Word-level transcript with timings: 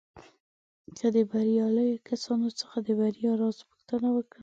که 0.97 1.05
د 1.15 1.17
برياليو 1.31 2.03
کسانو 2.09 2.49
څخه 2.59 2.77
د 2.87 2.89
بريا 2.99 3.31
راز 3.41 3.57
پوښتنه 3.69 4.07
وکړئ. 4.13 4.39